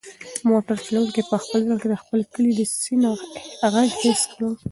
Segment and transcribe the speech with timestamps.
[0.49, 3.05] موټر چلونکي په خپل زړه کې د خپل کلي د سیند
[3.73, 4.39] غږ حس کړ.